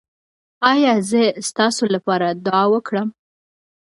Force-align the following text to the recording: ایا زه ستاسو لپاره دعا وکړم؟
ایا 0.71 0.93
زه 1.09 1.23
ستاسو 1.49 1.83
لپاره 1.95 2.27
دعا 2.45 2.63
وکړم؟ 2.73 3.07